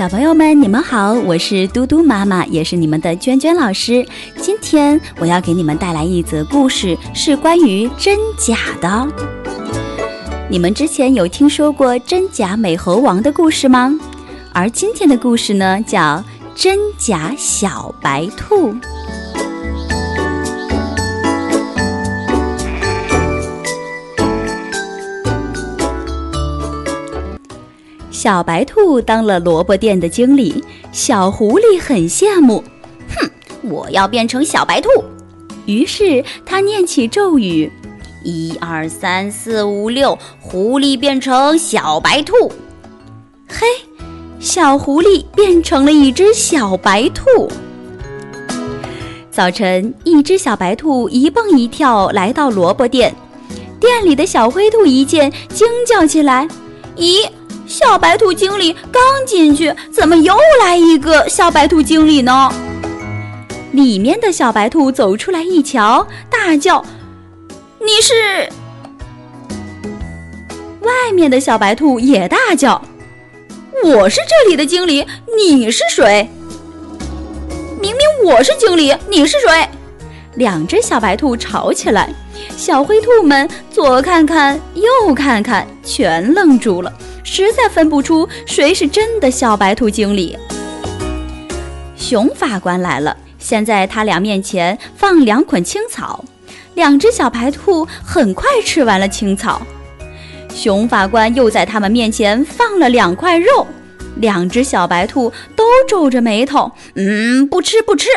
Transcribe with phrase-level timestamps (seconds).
[0.00, 4.02] 小朋友们，你们好，我是嘟嘟妈妈，也是你们的娟娟老师。
[4.40, 9.06] 今天我要给你们带来一则故事，是关于真假的。
[10.48, 13.94] 你们之前有听说过真假美猴王的故事吗？
[14.54, 18.74] 而今天的故事呢，叫真假小白兔。
[28.22, 32.62] 小白兔当了萝卜店的经理，小狐狸很羡慕。
[33.16, 33.30] 哼，
[33.62, 34.90] 我要变成小白兔。
[35.64, 37.72] 于是他念起咒语：
[38.22, 42.52] 一二三四五六，狐狸变成小白兔。
[43.48, 43.66] 嘿，
[44.38, 47.24] 小狐狸变成了一只小白兔。
[49.30, 53.14] 早晨，一只小白兔一蹦一跳来到萝卜店，
[53.80, 56.46] 店里的小灰兔一见，惊叫起来
[56.98, 57.26] ：“咦！”
[57.70, 62.52] 小白兔经理刚进去，怎么又来一个小白兔经理呢？
[63.70, 66.84] 里面的小白兔走出来一瞧，大叫
[67.78, 68.48] ：“你是！”
[70.82, 72.82] 外面的小白兔也大叫
[73.84, 75.06] ：“我是这里的经理，
[75.38, 76.28] 你是谁？
[77.80, 79.68] 明明我是经理，你是谁？”
[80.34, 82.12] 两只小白兔吵起来，
[82.56, 86.92] 小灰兔们左看看右看看，全愣住了。
[87.32, 90.36] 实在分不出谁是真的小白兔经理。
[91.94, 96.24] 熊法官来了，先在他俩面前放两捆青草，
[96.74, 99.62] 两只小白兔很快吃完了青草。
[100.52, 103.64] 熊法官又在他们面前放了两块肉，
[104.16, 108.08] 两只小白兔都皱着眉头，嗯，不吃不吃。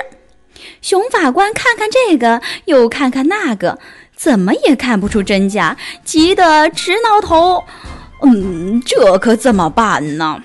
[0.81, 3.77] 熊法官看看这个，又看看那个，
[4.15, 7.63] 怎么也看不出真假，急得直挠头。
[8.25, 10.41] 嗯，这可怎么办呢？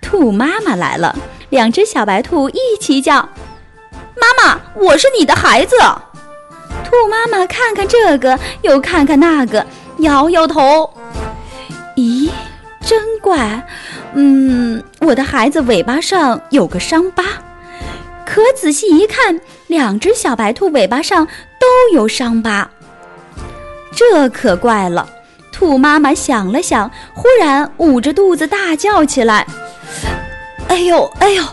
[0.00, 1.16] 兔妈妈来了，
[1.50, 3.28] 两只小白兔一起叫
[4.14, 5.76] ：“妈妈，我是你的孩子。”
[6.84, 9.66] 兔妈妈看看这个，又看看那个，
[9.98, 10.88] 摇摇头
[11.96, 12.30] ：“咦，
[12.80, 13.66] 真怪。
[14.14, 17.24] 嗯，我的孩子尾巴上有个伤疤，
[18.26, 21.26] 可仔细一看，两只小白兔尾巴上
[21.58, 22.70] 都有伤疤，
[23.96, 25.08] 这可怪了。”
[25.52, 29.46] 兔妈妈想了想，忽然捂着肚子大叫起来
[30.66, 31.44] ：“哎呦哎呦，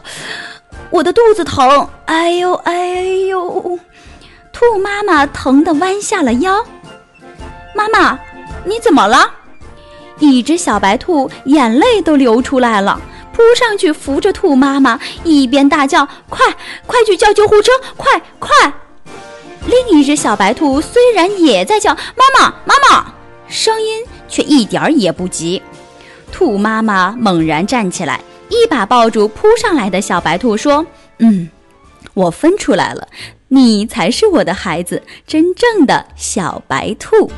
[0.90, 1.88] 我的肚子疼！
[2.06, 3.78] 哎呦哎呦！”
[4.52, 6.66] 兔妈妈疼得弯下了腰。
[7.76, 8.18] 妈妈，
[8.64, 9.30] 你怎么了？
[10.18, 13.00] 一只小白兔眼泪都流出来了，
[13.32, 16.46] 扑上去扶着兔妈妈，一边大叫：“快
[16.88, 17.72] 快去叫救护车！
[17.96, 18.74] 快快！”
[19.68, 23.14] 另一只小白兔虽然也在叫：“妈妈妈妈！”
[23.50, 25.62] 声音却一点儿也不急。
[26.32, 30.86] 兔妈妈猛然站起来，一把抱住扑上来的小白兔，说
[31.18, 31.50] ：“嗯，
[32.14, 33.08] 我分出来了，
[33.48, 37.32] 你才是我的孩子，真正的小白兔。”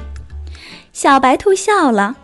[0.92, 2.18] 小白兔笑了：“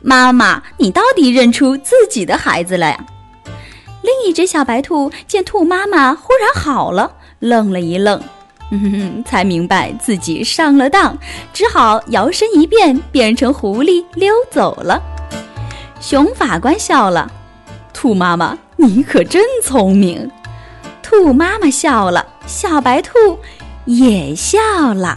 [0.00, 3.06] 妈妈，你到底认出自己的孩子了呀？”
[4.02, 8.22] 另一只小白兔见兔妈妈忽然好了，愣了一愣。
[8.70, 11.16] 嗯， 才明白自己上了当，
[11.52, 15.02] 只好摇身一变，变成狐狸溜走了。
[16.00, 17.30] 熊法官笑了
[17.94, 20.30] ：“兔妈妈，你可真聪明。”
[21.02, 23.12] 兔妈妈笑了，小白兔
[23.84, 24.58] 也笑
[24.92, 25.16] 了。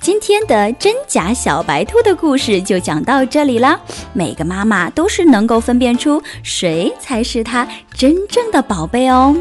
[0.00, 3.78] 今天的真假小白兔的故事就讲到这里了。
[4.14, 9.36] 每个妈妈都是能够分辨出谁才是她真正的宝贝哦。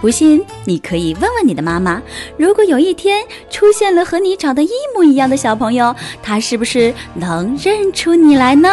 [0.00, 2.00] 不信，你可以问问你的妈妈，
[2.36, 8.68] 如果有一天出现了和你长得一模一样的小朋友，他是不是能认出你来呢？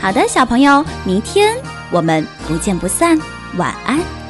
[0.00, 1.56] 好的，小朋友，明天
[1.90, 3.18] 我们不见不散。
[3.56, 4.23] 晚安。